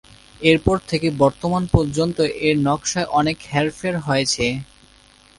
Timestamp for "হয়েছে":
3.99-4.45